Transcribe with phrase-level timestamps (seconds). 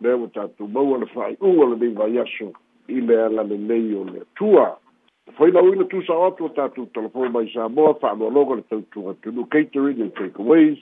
[0.00, 2.52] lea ua tatou maua le fa'ai'uga le mei vaiaso
[2.88, 4.78] i le alalelei o le atua
[5.36, 10.00] fai lauina tusao atu o tatou telefone mai sa moa fa'aloaloga le tautuga tunu catering
[10.02, 10.78] and takeaways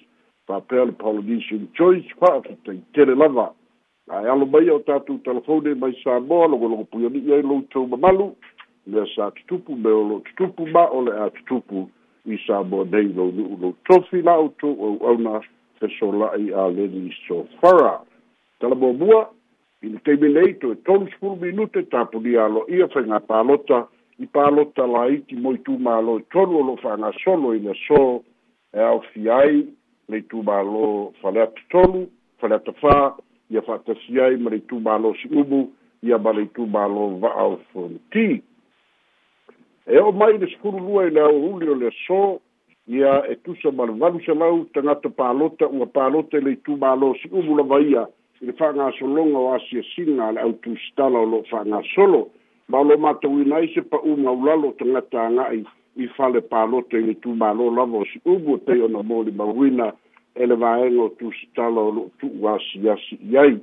[0.46, 3.52] fa'apea le polynesian choice fa'afitaitele lava
[4.10, 8.32] ae alo maia o tatou telefone mai sa moa logologo puiani'i ai loutou mamalu
[8.86, 11.88] lea sa tutupu me o lo tutupu ma o le a tutupu
[12.26, 15.40] i sa moa nei lou nu'u lou tofi la outou auauna
[15.80, 18.00] fesola'i aleni sofara
[18.58, 19.30] talamoamua
[19.82, 23.86] ina taimelei toe tolu sepulu minute tapunia aloia faigā palota
[24.18, 28.02] i palota laiti moi tumālo e tolu o loo faagasolo i le so
[28.72, 29.66] e aofi ai
[30.08, 32.06] lei tumālo faleata tolu
[32.40, 32.96] faleata fā
[33.50, 35.68] ia faatasi ai ma lei tumālo siumu
[36.02, 38.42] ia ma lei tumālo va'ao fonti
[39.86, 42.40] e o mai i le sekulu lua i le auuli o le so
[42.88, 47.56] ia e tusa ma le valu selau tagata palota ua palota i lei tumālo siumu
[47.58, 48.06] lava ia
[48.42, 52.30] le fanga solonga wa si singa le auto stala lo fanga solo
[52.68, 55.64] ma lo mato winai se pa uma u lalo tanga tanga i
[55.96, 58.76] i fale pa lo te ni tu ma lo la vo si u bu te
[58.82, 59.92] ona mo li ma wina
[60.34, 63.56] ele va engo tu stala lo tu wa si si yai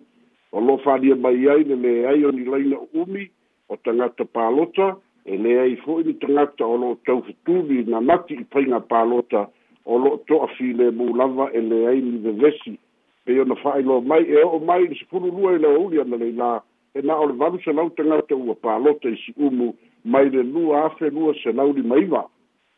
[0.52, 3.30] o lo fa di ba yai ne me ai o ni laina umi
[3.70, 6.98] o tanga te pa lo ta e le ai fo ni tanga ta o lo
[7.06, 9.46] tau tu na mati i pa nga pa lo ta
[9.86, 12.78] o lo to afile mu lava ele ai ni de vesi
[13.26, 16.64] pe ona failo mai e o mai se fulu lua e leo uli ana leila
[16.96, 19.74] e na o le valu se lau tanga te ua pālote i si umu
[20.06, 22.26] mai le lua afe lua se lau li maiva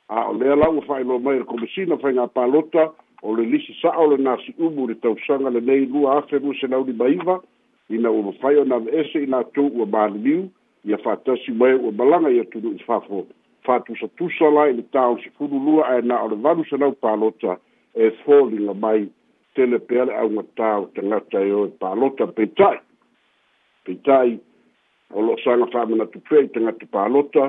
[0.07, 2.85] a o lea lau failo mai le komisina fai ngā pālota
[3.25, 6.53] o le lisi sa o le nasi umu le tausanga le nei lua afe lua
[6.61, 7.39] se lau li maiva
[7.89, 10.45] i na ua fai o na ese i na tau ua bāliliu
[10.85, 13.25] i a fātasi mai ua balanga i a tunu i fafo
[13.65, 16.93] fātusa tusala i le tāo se fulu lua e na o le valu se lau
[17.01, 17.57] pālota
[17.97, 19.07] e fōlinga mai
[19.55, 22.77] tele pe ale au ngata te ngata e o e pālota pe tai.
[23.83, 24.37] Pe tai,
[25.13, 27.45] o lo sanga whāmena tu pe te ngata pālota,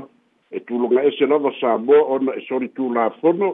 [0.51, 3.51] e tu lunga e se lava sā mua ona e sori tu la whono,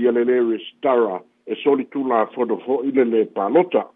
[0.00, 3.86] i ale le re stara, e sori tu la whono fo i le le pālota.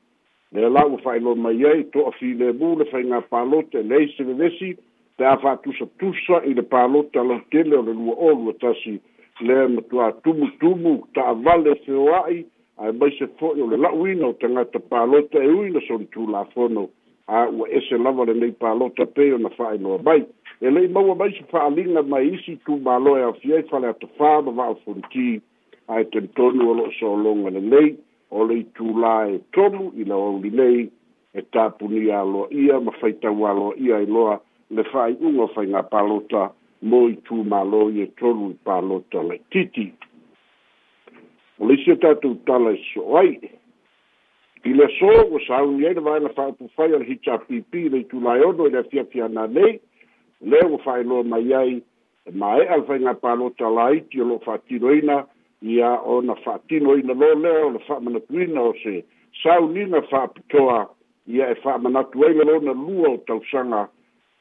[0.55, 3.19] Le lau e whai lo mai ei, to a fi le mū le whai ngā
[3.31, 4.75] pālota, le i se le nesi,
[5.19, 8.95] te awha tusa tusa i le pālota la tele o le lua o tasi,
[9.41, 12.45] le matua tumu tumu, ta vale se o ai,
[12.79, 16.89] ai mai se fo'i o le la'uina o tagata palota e ui na solitu lafono
[17.27, 20.25] a ua ese lava lenei palota pei ona fa'ainoa mai
[20.61, 25.41] e le'i maua mai se fa'aliga mai isi tumālo e aofiai fale atofā ma va'ofoliti
[25.89, 27.97] ae tonitonu o lo'o soologa lenei
[28.31, 30.91] o le itulā e tolu i le auli nei
[31.35, 36.51] e tapunia aloa ia ma faitau aloa ia iloa le fa'ai'uga faigā palota
[36.83, 39.93] mo itumālo i e tolu i palota le titi
[41.59, 43.51] o le isi o tatou tala e soʻai
[44.67, 48.71] i le aso ua sauni ai le vaena fa'apufai o le hitapipi le itulaeono i
[48.75, 49.81] le afiafiana nei
[50.41, 51.81] lea ua fa'aeloa mai ai
[52.29, 55.25] e mae'a le faiga palota la iti o lo'o fa'atinoina
[55.63, 59.03] ia ona fa'atinoina lo lea o le fa'amanatuina o se
[59.43, 60.85] saunina fa'apitoa
[61.33, 63.41] ia e fa'amanatu ai le lona lua o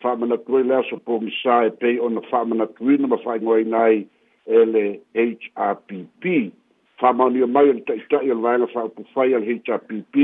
[0.03, 4.05] fa mana ai le aso pogisa e pei ona fa'amanatuina ma fa'aigoaina ai
[4.47, 6.51] e le hrpp
[7.00, 10.16] faamaonia mai o le fa o le vaega faaupufai a le hpp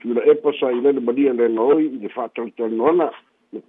[0.00, 3.10] tuila epa sa i lele malia legaoi i le faatalitalinoana
[3.52, 3.60] na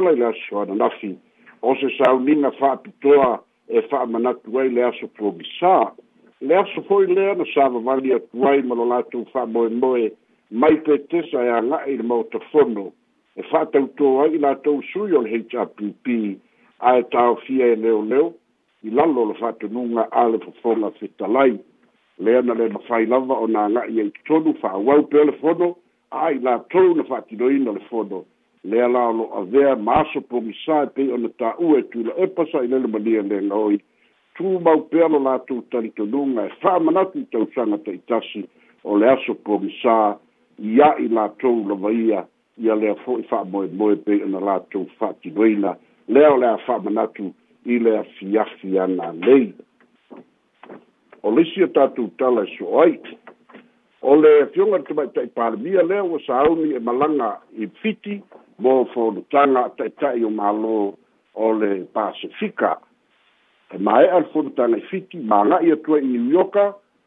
[0.00, 1.18] la i le aso soana nafi
[1.62, 5.92] o se saunina faapitoa e faamanatu ai le aso fogisā
[6.40, 10.12] le aso hoi le na savavali atu ai ma lo mo faamoemoe
[10.50, 12.92] mai petesa e aga'i i le maotafono
[13.36, 16.06] e faatautō ai i latou sui o le hpp
[16.80, 18.32] ae taofia e leoleo
[18.82, 21.58] i lalo o le faatonuga a le fofoga fetalai
[22.20, 25.32] le ana le mafai lava o na nga ia i tonu fa wau pe le
[25.40, 25.76] fono
[26.10, 28.24] ai la tonu na fati do ina le fono
[28.64, 32.44] le ala lo avea maso po misa pe o na ta ue tu la epa
[32.52, 33.78] sa ina le mania le ngoi
[34.34, 38.48] tu mau pe ala la tu tali tonunga e fa manatu tau sanga ta itasi
[38.84, 40.18] o le aso po misa
[40.58, 42.26] ia i la tonu la vaia
[42.58, 45.76] ia lea fo i fa moe moe pe o na la tonu fati do ina
[46.08, 47.30] le ala fa manatu
[47.64, 49.62] i lea fiafi ana leida
[51.28, 52.98] o lisi o tatu tala e su oi
[54.02, 57.30] o le fionga tu mai tai parmia le o sa auni e malanga
[57.62, 58.22] i fiti
[58.62, 59.02] mo fo
[59.32, 60.94] tanga tai tai o malo
[61.34, 62.78] o le pasifika
[63.74, 66.64] e mai al fo tanga i fiti ma nga i atua i nioka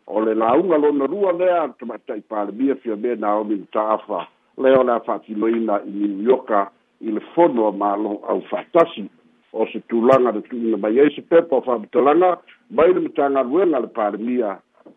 [0.07, 3.55] o le launga lo na rua lea tu mai tai parmia fio me na omi
[3.65, 4.19] utaafa
[4.61, 6.69] le o la fatiloina i nioka
[7.09, 9.09] il fono malo au fantasi
[9.53, 12.39] o se tulaga le tuina mai ai se pepa o faamatalaga
[12.71, 14.49] mai le matagaluega le palemia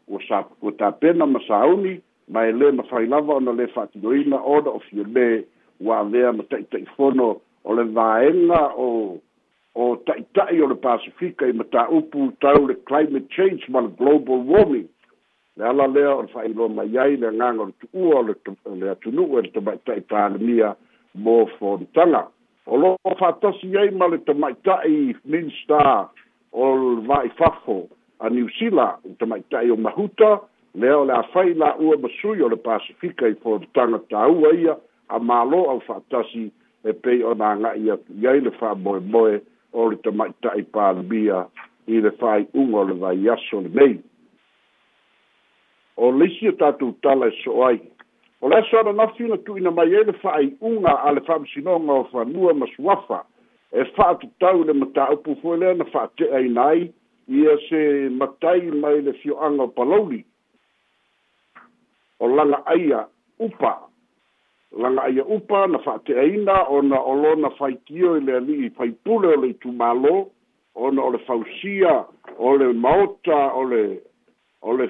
[0.08, 4.70] ua sa ua tapena ma sauni ma e lē mafai lava ona lē faatinoina ona
[4.70, 5.42] ofia lē
[5.80, 7.26] ua avea ma taʻitaʻifono
[7.64, 9.18] o le vaega o
[9.74, 14.88] o taʻitaʻi o le pacifika i mataupu tau le climate change ma le global warming
[15.56, 18.16] le ala lea o le faailoa mai ai le agaga o le tuua
[18.70, 20.68] o le atunuu e le tamaʻitaʻi palemia
[21.14, 22.28] mo fontaga
[22.66, 26.08] o lo fatasi ai ma le tamaitai minsta
[26.52, 27.88] o vai fafo
[28.20, 30.40] a New Sila o maitai o mahuta
[30.74, 34.74] lea o le awhai la ua masui o le Pasifika i pōr tanga tāua ia
[35.08, 36.48] a mālo au fatasi
[36.88, 39.40] e pei o nā ngai ia iai le wha moe moe
[39.72, 41.44] o le tamaitai pālibia
[41.86, 43.98] i le whai unga o le vai yaso le mei.
[45.96, 47.52] O lisi o tātou tala e so
[48.44, 52.04] Ola so na ana nafi tu ina mai ai le fa'aiʻuga a le fa'amasinoga o
[52.12, 53.22] fanua mas wafa
[53.72, 56.92] e fa tu tau le mataupu fo le na fa'ate'aina ai
[57.32, 57.80] ia se
[58.12, 60.20] matai mai le fio'aga o palauli
[62.20, 63.06] o laga aia
[63.40, 63.72] upa
[64.76, 69.54] laga aia upa na fa'ate'aina ona o lona faitio i le ali'i faipule o le
[69.54, 70.16] itumālō
[70.74, 71.96] ona ole fausia
[72.38, 72.92] ole le
[73.56, 73.84] ole
[74.68, 74.86] ole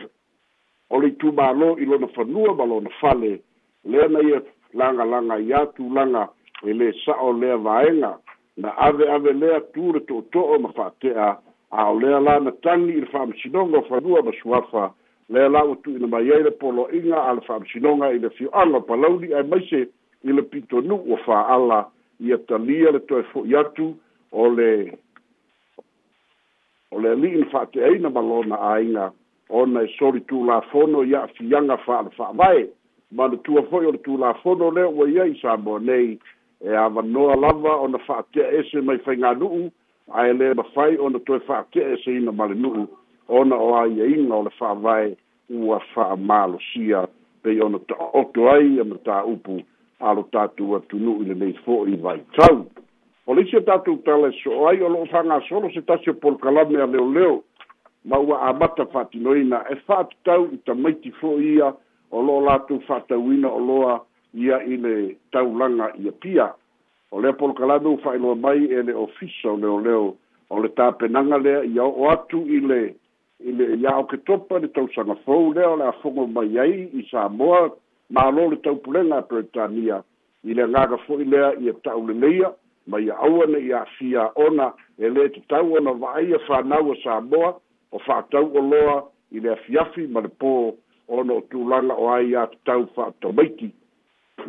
[0.91, 3.39] o le itumālō i lona fanua ma lona fale
[3.85, 4.41] lea na ia
[4.75, 6.29] lagalaga iā tulaga
[6.67, 8.19] e lē e sa'o lea vaega
[8.57, 11.31] na aveave lea tu le to'oto'o ma fa'ate'a
[11.71, 14.93] a o lea la na tagi i le fa'amasinoga o fanua ma suafa
[15.29, 19.33] lea la ua tu'uina mai ai le polo'iga a le fa'amasinoga i le fio'aga palauni
[19.35, 19.87] ae maise
[20.29, 21.89] i le pitonu'u o fa'ala
[22.21, 23.95] ia talia le toe fo'i atu
[24.33, 24.91] o le
[26.93, 29.13] o le ali'i na fa'ate'aina ma lona aiga
[29.49, 32.69] ona e soli tulafono ia afiaga fa'alefa'avae
[33.13, 36.19] manatua fo'i o le tulafono le ua iai sa moa nei
[36.65, 39.71] e avanoa lava ona fa'atea ese mai faigalu'u
[40.15, 42.87] ae lē mafai ona toe fa'atea eseina ma le nu'u
[43.29, 45.17] ona o aiaiga e o le fa'avae
[45.51, 47.05] ua fa'amalosia
[47.43, 49.61] pei ona ta'oto ai a e matāupu
[50.01, 52.65] a lo tatou atunu'u i lenei fo'i vaitau
[53.27, 55.07] o le isi a tatou tala e so'o ai o lo'o
[55.49, 57.43] solo se tasi o polokalame a leoleo
[58.05, 61.73] ma ua amata fa'atinoina e fa'atutau i tamaiti fo'iia
[62.11, 64.01] o lo'o latou fa'atauina o loa
[64.35, 64.95] ia i le
[65.33, 66.53] taulaga ia pia
[67.11, 70.17] o lea polokalame ua fa'ailoa mai e le ofisa o leoleo
[70.51, 72.81] o le tapenaga lea ia o'o atu i le
[73.41, 77.71] i le ia'oke topa le tausaga fou lea o le afogo mai ai i samoa
[78.13, 80.03] mālō le taupulega a peretania
[80.45, 82.53] i le agaga fo'i lea ia ta'uleleia
[82.87, 87.55] ma ia aua na ia afia ona e lē tatau ona va'aia fanau a samoa
[87.95, 88.97] o fa'atau o loa
[89.31, 90.51] i le afiafi ma le pō
[91.17, 93.69] ono o tulaga o ai atatau fa'atomaiti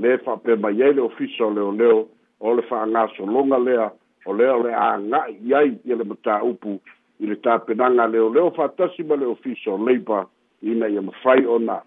[0.01, 2.00] le fa'apea mai ai le ofisa o leoleo
[2.39, 3.86] o le fa'agasologa lea
[4.25, 6.80] o lea o le aga'i i ai ia le mataupu
[7.21, 10.25] i le tapenaga leoleo fa'atasi ma le ofisa o leiba
[10.62, 11.81] ina ia mafai ona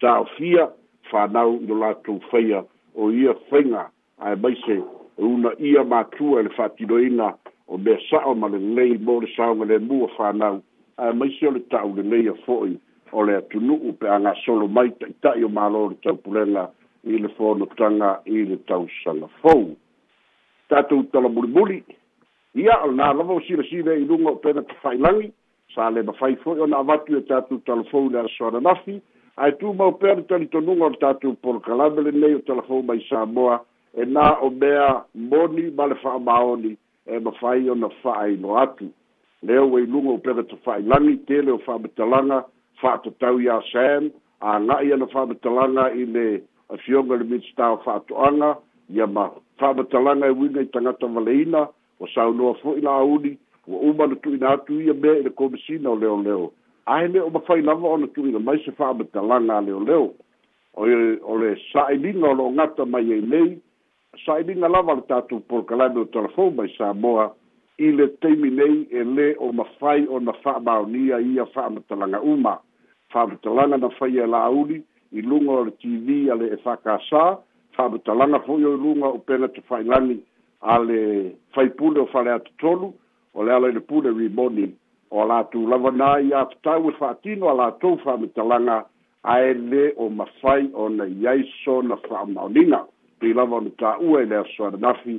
[0.00, 0.68] taofia
[1.10, 2.62] fanau i lo latou faia
[2.94, 3.90] o ia faiga
[4.22, 4.78] ae maise
[5.18, 7.34] una ia matua e le fa'atinoina
[7.72, 10.60] o mea sa'o ma lelei mo le saoga lemua fanau
[11.00, 12.74] ae maisi o le ta'u lelei a fo'i
[13.16, 16.66] o le atunu'u pe agasolo mai ta'ita'i o mālo le taupulega
[17.12, 19.70] i le fonotaga i le tausaga fou
[20.68, 21.78] tatou talamulimuli
[22.60, 25.32] ia o lenā lava o silasila e iluga o pena tafailagi
[25.74, 28.98] sa le mafai fo'i ona avatu e tatou talafou i le asoananafi
[29.40, 33.62] ae tumau pea le talitonuga o le tatou polokalame lenei o talafou mai samoa
[33.96, 36.76] e nā o mea moni ma le fa'amaoni
[37.06, 38.88] e mafai ona fa'aino atu
[39.42, 42.44] lea ua iluga o pega tafa'ailagi tele o fa'amatalaga
[42.82, 46.40] fa'atatau iā sam aga'i ana fa'amatalaga i le
[46.72, 48.56] afioga le minista o fa'ato'aga
[48.94, 51.66] ia ma fa'amatalaga e uiga i tagata valeina
[52.00, 55.96] ua saunoa fo'i la'auli ua uma na tu'uina atu ia mea i le komisina o
[55.96, 56.52] leoleo
[56.86, 60.12] ae lea o mafai lava ona tu'uina mai se fa'amatalaga a leoleo
[61.22, 63.58] o le sa'ailiga o lo'o gata mai ai e lei
[64.18, 67.24] saʻiliga lava le tatou polokalame o talafou mai samoa
[67.86, 72.52] i le taimi nei e lē o mafai ona fa'amaonia ia fa'amatalaga uma
[73.12, 74.76] fa'amatalaga na faia e la'auli
[75.18, 77.24] i luga o le tv a le e fakasā
[77.76, 80.18] fa'amatalaga fo'i o i luga o pena te fa'ailani
[80.72, 81.00] a le
[81.56, 82.92] faipule o fale atotolu
[83.34, 84.68] o le ala i le pule rimoni
[85.10, 88.76] o latou lava na ia fatau e fa'atino a latou fa'amatalaga
[89.24, 92.84] ae lē o mafai ona i aiso na fa'amaoniga
[93.22, 95.14] pe lava no ta u e le so na fi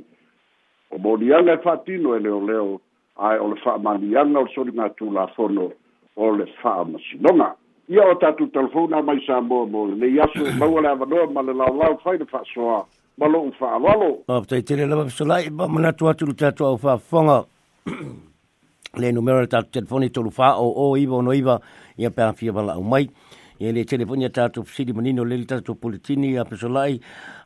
[0.92, 2.80] o mo anga fatino e, e le o leo
[3.16, 5.72] ai o le fa ma di anga o so di na la fono
[6.16, 7.48] o le fa ma si no ma
[7.88, 11.06] ia o ta tu telefona mai sa mo mo le ia so ma wala va
[11.32, 12.84] ma le la lao fa de fa so
[13.18, 16.08] ma lo fa lo lo o te te le va so ba ma na tu
[16.08, 17.40] atu ta tu o fa fonga
[19.00, 21.58] le numero ta telefoni tu fa o o iba no iba
[21.96, 23.08] ia pa fi va la mai
[23.60, 26.98] ia le tele fonia tatou fesili manino le le tatou politini a pesolai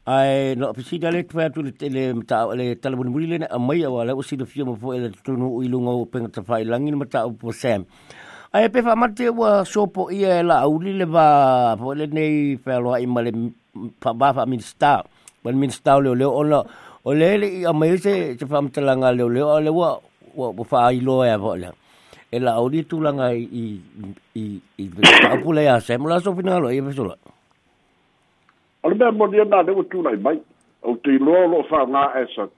[0.08, 4.64] ae no fesili ale tofai atu le mataʻo le talamulimuli lena amaia ua lau silafia
[4.64, 7.84] ma foʻi le tutunuu i luga ou pegata faailagi le mataʻo po sam
[8.56, 11.26] ae pe faamate ua sopo ia e laauli le va
[11.76, 13.30] foʻi lenei fealoaʻi ma le
[14.00, 15.04] va faaminista
[15.44, 16.58] ma le minista o leoleo ona
[17.04, 20.00] o lē leʻi amaia se se faamatalaga leoleo a le ua
[20.40, 21.72] ua faailoa ea foʻi lea
[22.32, 23.80] e la o ni tulanga i i
[24.34, 24.86] i i
[25.32, 27.16] apule e a semula so final o ibe sola
[28.82, 30.40] o be mo dia na de o tuna i mai
[30.82, 32.48] o te lo lo fa na esa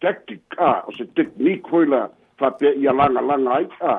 [0.00, 3.94] tactica o se tecnico i la fa pe i la la la ai a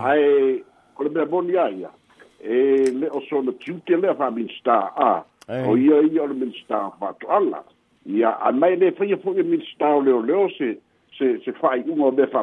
[0.00, 0.64] ai
[0.96, 1.90] o be mo dia ia
[2.40, 5.12] e le o so no tute le fa min sta a
[5.68, 7.62] o ia i o min sta fa to alla
[8.04, 10.74] Ya, a mai le fa ia fo min sta o le o se
[11.14, 12.42] se se fa i un o be fa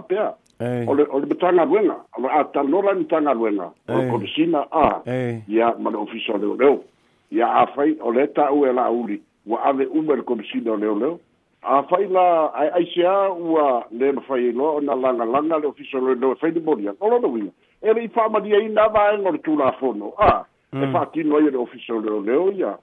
[0.59, 0.83] Hey.
[0.87, 4.65] O le, o le matanga luenga, o le atanola ni tanga luenga, o le kodisina
[4.71, 6.83] a, ya ia ma le ofisa leo leo,
[7.31, 10.95] ia a fai, o le ta ue la uli, wa ave ume le kodisina leo
[10.99, 11.19] leo,
[11.63, 15.23] a fai la, ai ai a ua le na fai e lo, o na langa
[15.23, 17.51] langa le ofisa leo leo, fai ni moria, o lono wina,
[17.81, 20.83] e le i whamadia i na vaeng o le tūla fono, a, e mm.
[20.83, 22.75] e whātino ai le ofisa leo leo, ia,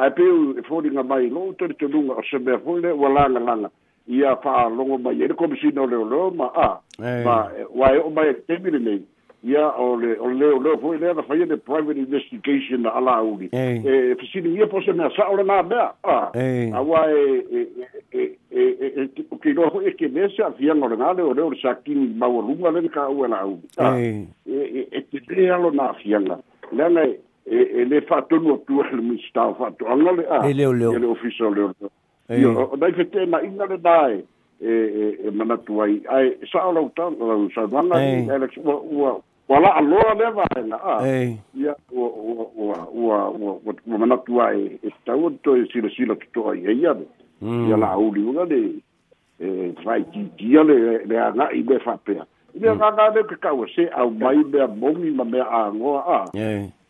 [0.00, 2.88] a pe peu e fōringa e mai lo, tere te lunga o se mea fōi
[2.88, 3.70] ua langa langa,
[4.08, 6.68] ia faalogo mai ele komisina o leoleo ma a
[7.24, 9.02] ma ua e o mai temi lelei
[9.44, 14.14] ia ole ole leoleo foi lea na faia le private investigation na ala auli e
[14.16, 16.16] fesili ia pose mea sa'o lena mea a
[16.80, 17.00] aua
[17.52, 18.32] e
[19.42, 22.70] keiloa foi e kele se afiaga e, e, e, o lega leoleo le sakini maualuga
[22.70, 23.68] le ka ua la auli
[24.90, 26.38] e tele alo na afiaga
[26.72, 31.54] leagae e le fa'atonu atua le mistao fa'atoaga le a e leoleo le ofisa o
[31.54, 31.92] leoleo
[32.28, 34.22] o dai fe te na inga le dai
[34.60, 38.74] e e e mana tuai ai sa ala uta la sa wana e le wa
[38.84, 44.78] wa wala alora le va na a ia wa wa wa wa wa mana tuai
[44.82, 46.94] e sta u to e si le si le to ai ia
[47.40, 47.68] mm.
[47.68, 48.76] ia la u li una de
[49.40, 52.12] e vai ti dia le le ana i be fa pe
[52.52, 56.00] ia ga ga le ka se au mai be a bomi ma me a ngoa
[56.04, 56.18] a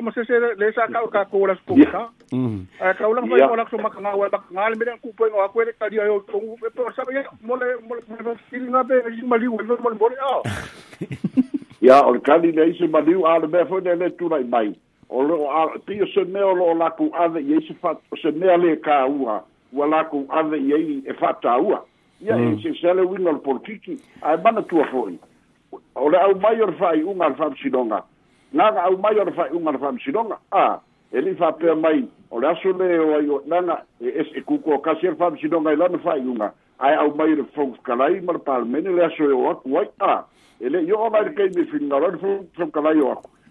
[0.00, 2.10] ka mo se se le sa ka ka ko la ko ka
[2.80, 5.48] a ka ola fa ola ko maka nga wa nga le mera ku po nga
[5.52, 7.12] ko le ka dia yo ko e po sa be
[7.44, 10.16] mo le mo le mo le nga be ji mali wo le mo le bore
[10.22, 10.40] ao
[11.84, 14.42] ya o ka di le se mali wa le be fo de le tu lai
[14.44, 14.72] mai
[15.08, 17.92] o lo a ti se me o lo la ku a de ye se fa
[18.24, 19.36] se me ale ka ua
[19.72, 21.84] wa la ku a de ye e fa ta ua
[22.24, 25.04] ya e se se le wi no le portiki a ba na tu a fo
[25.94, 28.00] o le au mai o fa i un alfa sidonga
[28.52, 30.80] naga au mai ona faiuga na faamasinoga a
[31.12, 34.78] e li'i faapea mai o le aso le o ai oenaga e ese e kuko
[34.78, 39.04] kasi ale faamasinoga i lana faaiuga ae au mai le fokalai ma le palamene le
[39.04, 40.24] aso e o aku ai a
[40.60, 43.30] e le'i o'o mai le kaimi finigaolai le fokalai o aku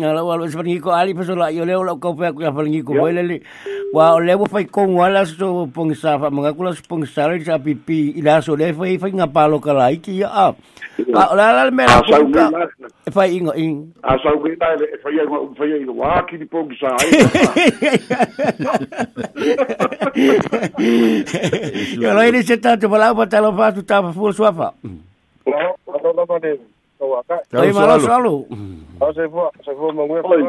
[0.00, 2.96] Ala wal wes pergi ali pasal la yo lewo ko pe aku ya pergi ko
[2.96, 3.28] boleh yeah.
[3.28, 3.36] le.
[3.92, 7.60] Wa lewo fai ko wala so pengsa fa mengaku lah so pengsa le lah, sa
[7.60, 10.32] pipi ila so le fai fai ngapalo kalai ki ya.
[10.32, 11.84] Ah la la me
[13.12, 13.92] Fai ingo ing.
[14.00, 15.28] Asa ugi ta le fai ya
[15.60, 17.08] fai ya wa ki di pengsa ai.
[22.00, 24.72] Yo lo ini setan lah, tu pala pa talo fa tu ta fu so fa.
[25.44, 26.24] Lo lo
[27.18, 27.40] acá.
[27.54, 28.44] Oye, salud.
[29.14, 29.50] se fue,
[29.94, 30.42] lo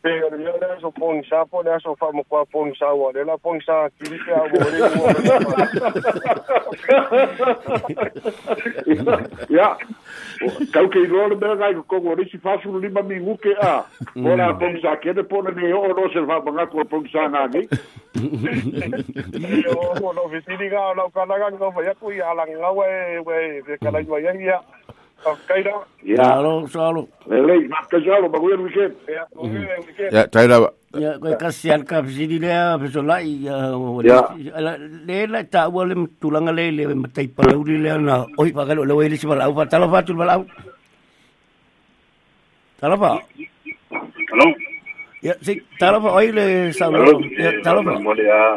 [0.00, 2.88] pe ole yo le so pon sa po le so fa mo kwa pon sa
[2.96, 4.78] wa le la pon sa ki ri pe a mo le
[9.56, 9.68] ya
[10.72, 13.16] ka ke ro le ba ga ko go ri si fa su li ma mi
[13.20, 14.34] ngu ke a mo mm.
[14.36, 16.80] e, la pon sa ke de pon ne yo ro se fa ba ga ko
[16.94, 17.68] pon sa na ni
[19.60, 22.48] yo mo no vi si diga la ka la ga no ya ku ya la
[22.48, 22.88] nga we
[23.28, 24.62] we ke ka la yo ya ya
[26.00, 26.16] Ya.
[26.24, 27.04] Halo, selalu.
[27.28, 28.90] Lele, mak kejar lo bagu yang wicket.
[29.04, 30.08] Ya, hmm.
[30.16, 30.72] ya tai dah.
[30.96, 33.44] Ya, kau kasihan kap sini dia, besok lagi.
[33.44, 33.76] Ya.
[34.00, 34.24] ya.
[35.04, 38.00] Lele lah tak boleh tulang lele, mati palau di lele.
[38.00, 40.40] Lah, nah, oi, pakai lo lele si palau, pakai pakai lo palau.
[42.80, 43.16] Halo, Pak.
[44.32, 44.46] Hello.
[45.20, 46.96] Ya, si, talo Pak, oi le, salam.
[46.96, 47.20] Hello.
[47.36, 48.56] Ya, talo Boleh, ya.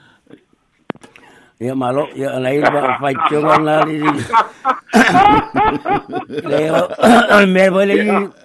[1.61, 4.01] Ia malo, ia nei ba fai chunga na li.
[6.41, 7.95] Le me voi le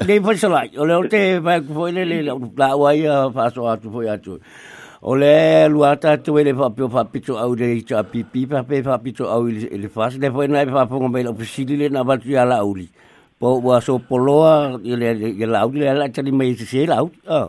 [0.08, 0.60] le foi sala.
[0.76, 2.18] O le te ba foi le le
[2.60, 4.34] la wa ia fa so atu foi atu.
[5.00, 8.82] O le luata tu ele fa pio fa pito au de cha pipi fa pe
[8.84, 12.02] fa pito au ele fa le foi na fa pongo me lo pisili le na
[12.08, 12.86] va tu ala uli.
[13.40, 15.16] Po wa so poloa ile
[15.48, 17.00] la uli la tani me se la.
[17.26, 17.48] Ah.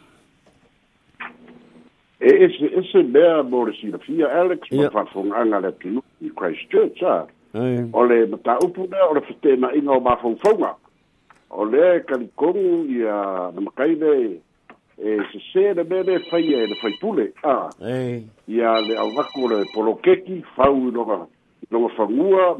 [2.21, 4.89] e ese ese bea bore si fia Alex yeah.
[4.91, 7.85] pa fa fonga na tu i Christchurch ah yeah.
[7.93, 10.75] ole mata upu na ole fete na ingo ma fa fonga
[11.49, 14.39] ole kan kon ya na makai de
[15.01, 15.17] e
[15.51, 18.21] se de be de fa de fa pule ah hey.
[18.47, 21.25] ya le au va kula de polo keki fa u no ga
[21.71, 22.05] no ga fa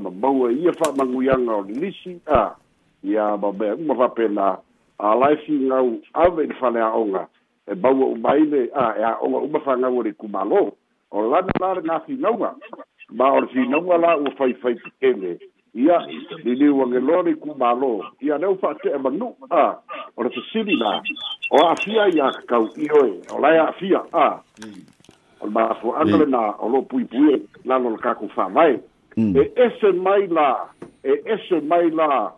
[0.02, 2.56] ma ba ia fa ma ngua o lisi ah
[3.04, 4.58] ya ba be ma fa pena
[4.98, 6.82] a laifi ngau ave de fa le
[7.68, 10.76] e bau o baile a e a o o mafanga o le kumalo
[11.12, 12.32] o la na la na fi nga
[13.12, 15.38] ba o fi nga la o fai fai tele
[15.74, 15.98] ia
[16.44, 19.78] li li wa ngelo le kumalo ia le e o fa te ma no a
[20.18, 21.02] o le sili na
[21.52, 24.42] o a fia ia ka u i o e o la ia fia a
[25.42, 26.32] o ma fo angle mm.
[26.34, 28.82] na o lo pui pui la e, lo ka ku fa mai
[29.18, 30.66] e ese mai la
[31.06, 32.34] e ese mai la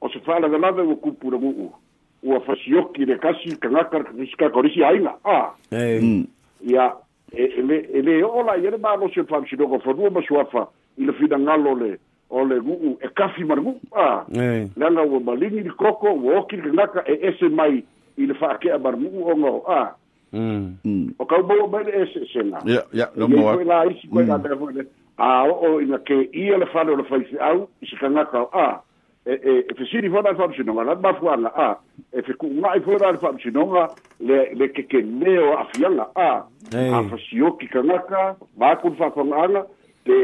[0.00, 1.74] o se fa la la ve o kupura mu
[2.22, 6.26] ua fasioki le kasi kagaka fisika kolisi aiga a mm.
[6.70, 6.92] ia
[7.32, 11.74] ele e ele o la ia le malosi fa'amasinoga fanua ma suafa i le finagalo
[11.80, 11.98] le
[12.30, 14.24] o le gu'u e kafi ma le gu'u a
[14.76, 17.84] leaga ua maligi likoko ua oki le kagaka e ese mai
[18.16, 19.96] i le fa'ake'a ma le gu'uoga o a
[20.32, 20.76] mm.
[20.84, 21.06] Mm.
[21.18, 22.60] o kaumaua mai le ese esega
[22.92, 24.36] iai la isi koe la
[25.16, 28.82] a o'o ina keia le fale o le faife'au i se kagaka o a
[29.26, 29.32] e
[29.68, 31.76] e fisi e di fona fa bisino ma ba fuanga a
[32.10, 33.84] e fiku nga i fora fa bisino nga
[34.18, 36.30] le le ke ke neo a fianga a
[36.96, 39.22] a fasio ki kanaka ba ku fa fa
[40.08, 40.16] te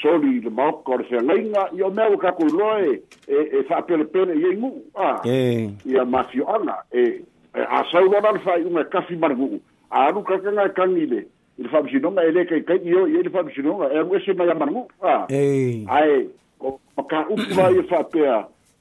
[0.00, 4.32] soli de ma ko se nga yo me ka ku e e fa pele pele
[4.32, 7.20] ye ngu a e ya ma fio ana e
[7.52, 10.94] a sa u dan fa u me kafi marbu a ru ka ka nga kan
[10.94, 11.26] ni le
[11.58, 14.24] il fa bisino nga ele ke ke yo ele fa bisino nga e ngue e
[14.24, 16.26] se ma ya marbu a e ai
[16.60, 18.30] o upu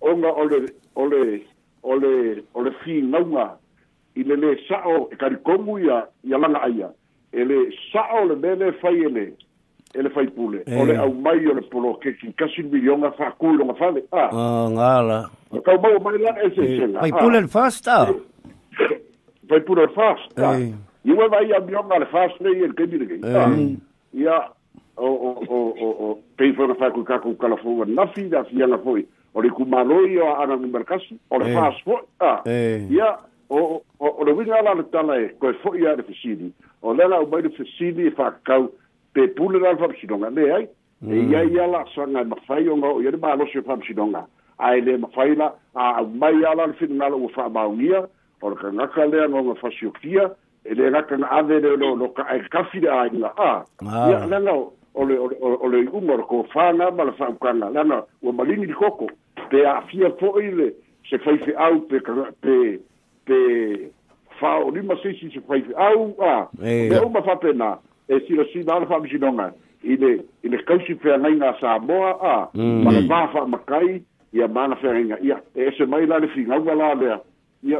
[0.05, 1.43] ole ole
[1.83, 2.71] ole
[4.67, 5.83] sao e,
[7.33, 9.33] e sao le
[9.95, 10.07] ele
[11.61, 12.75] polo kasi
[14.11, 17.05] ah, ah ngala e eh, ah.
[17.05, 17.35] eh.
[17.35, 17.43] eh.
[17.43, 17.87] a fast
[24.99, 28.43] o o o o o pei fona fa ku kaku kala fo na fi da
[28.43, 32.43] fi ana foi o le kumalo yo ana ni mercasi o le pas fo a
[32.47, 33.15] ya eh.
[33.49, 37.07] o o o le winga la tala e ko fo ya de fisidi o le
[37.07, 38.71] la o bai de fisidi fa e kau
[39.13, 40.67] pe pulu na fa sidonga le ai
[41.07, 43.77] e ya ya la so na ma fa yo o ye ba lo se fa
[43.87, 44.25] sidonga
[44.59, 48.03] ai le ma fa ila a mai ala le fina lo fa ba unia
[48.41, 50.27] o le kanga kalea no ma fa sio kia
[50.65, 53.63] e le ngakana ave le lo lo ka e kafira ai la a
[54.11, 54.27] ya ah.
[54.27, 58.73] na no ole ole ole igumor ko fana mal fa kana lana o malini di
[58.73, 59.07] koko
[59.49, 60.71] pe a fia foile
[61.09, 61.99] se fai fi au pe
[62.41, 62.79] pe
[63.25, 63.35] pe
[64.39, 67.79] fa o lima se si se fai fi au a me o ma fa pena
[68.07, 71.79] e si lo si mal fa mi jinonga ile ile kausi pe na ina sa
[71.79, 76.17] boa a ma fa fa makai ia mana fa ringa ia e se mai la
[76.19, 77.15] le fi ngau wala le
[77.63, 77.79] ia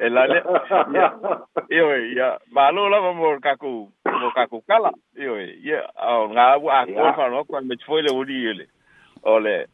[0.00, 0.42] e la le
[1.74, 6.30] io e ya ma lo la mo kaku mo kaku kala io e ya au
[6.32, 8.36] nga wa ko fa no kwa me tfo le o di
[9.24, 9.66] ole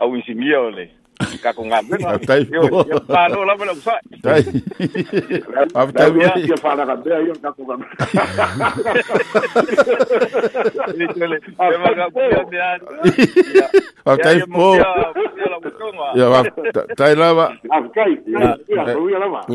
[0.00, 1.01] au insimio le
[1.38, 2.12] kako ngā mea.
[2.12, 2.62] Au tai pō.
[2.92, 4.00] Ia pāno lama na kusai.
[4.22, 4.42] Tai.
[5.74, 6.20] Au tai pō.
[6.20, 6.26] Ia
[6.60, 7.88] whāna ka mea, ia kako ngā mea.
[11.56, 11.70] Au
[14.16, 14.44] tai pō.
[14.44, 14.68] Au tai pō.
[16.18, 16.40] Ia wā,
[16.98, 17.46] tai lava.
[17.70, 18.12] Au tai.
[18.28, 18.38] Ia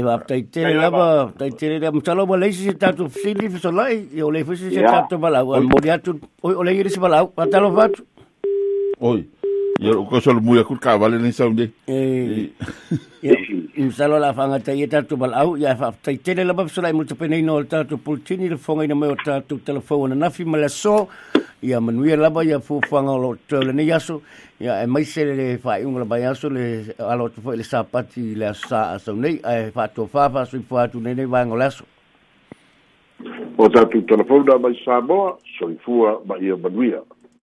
[0.02, 1.06] wā, tai tere lava.
[1.38, 1.92] Tai tere lava.
[2.00, 4.08] Mutalo mo leisi se tatu fsili fisolai.
[4.14, 5.60] Ia o leifisi se tatu malau.
[5.68, 7.32] Mori atu, o leiri se malau.
[7.38, 8.04] Matalo fatu.
[9.00, 9.28] Oi.
[9.78, 9.78] Eh.
[9.78, 11.70] Ya ko sol muy akut ka vale ni saunde.
[11.88, 12.50] Eh.
[13.78, 16.70] Im salo la fanga ta yeta tu bal au ya fa ta tele la bab
[16.70, 19.42] sulai multo penai no ta tu pulchini lah, lah eh, le fonga ina me ta
[19.42, 20.68] tu telefona na fi mala
[21.62, 24.22] ya manuia la ba ya fu fanga lo tele ni yaso
[24.60, 27.64] ya e mai sele le fa un la ba yaso le alo tu fo le
[27.64, 31.00] sa pati le sa so nei e fa to fa fa su eh, fa tu
[31.00, 31.86] ne ne va ngola so.
[33.58, 37.17] O ta tu telefona mai sa bo so fu ba ya manuia.